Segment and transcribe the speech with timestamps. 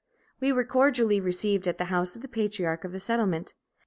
[0.39, 3.53] We were cordially received at the house of the patriarch of the settlement.